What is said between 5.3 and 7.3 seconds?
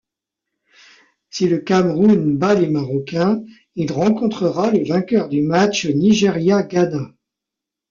match Nigeria-Ghana.